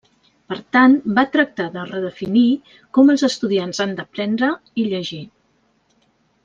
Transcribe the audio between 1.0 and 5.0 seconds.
va tractar de redefinir com els estudiants han d'aprendre i